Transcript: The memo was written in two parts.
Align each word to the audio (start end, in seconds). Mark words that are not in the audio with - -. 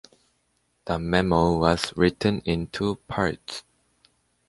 The 0.85 0.97
memo 0.97 1.59
was 1.59 1.95
written 1.95 2.39
in 2.43 2.65
two 2.65 2.95
parts. 3.07 3.61